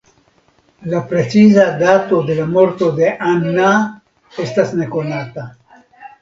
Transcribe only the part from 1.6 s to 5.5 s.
dato de la morto de Anna estas nekonata.